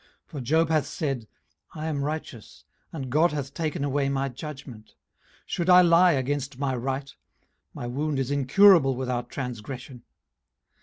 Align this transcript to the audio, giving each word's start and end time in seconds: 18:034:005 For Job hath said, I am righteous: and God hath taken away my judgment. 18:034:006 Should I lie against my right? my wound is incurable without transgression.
18:034:005 0.29 0.29
For 0.31 0.41
Job 0.41 0.69
hath 0.69 0.85
said, 0.87 1.27
I 1.75 1.85
am 1.85 2.03
righteous: 2.03 2.63
and 2.91 3.11
God 3.11 3.33
hath 3.33 3.53
taken 3.53 3.83
away 3.83 4.09
my 4.09 4.29
judgment. 4.29 4.85
18:034:006 5.43 5.43
Should 5.45 5.69
I 5.69 5.81
lie 5.81 6.13
against 6.13 6.57
my 6.57 6.75
right? 6.75 7.13
my 7.75 7.85
wound 7.85 8.17
is 8.17 8.31
incurable 8.31 8.95
without 8.95 9.29
transgression. 9.29 10.01